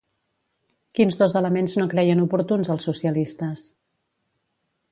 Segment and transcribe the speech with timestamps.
[0.99, 3.67] Quins dos elements no creien oportuns els socialistes?